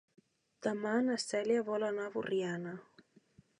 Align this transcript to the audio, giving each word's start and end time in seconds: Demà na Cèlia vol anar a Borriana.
Demà 0.67 0.93
na 1.09 1.17
Cèlia 1.25 1.67
vol 1.69 1.87
anar 1.91 2.09
a 2.09 2.13
Borriana. 2.17 2.75